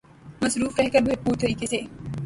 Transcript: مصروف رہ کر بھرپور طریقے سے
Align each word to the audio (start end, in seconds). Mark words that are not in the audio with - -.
مصروف 0.41 0.79
رہ 0.79 0.89
کر 0.93 1.01
بھرپور 1.01 1.35
طریقے 1.41 1.65
سے 1.67 1.79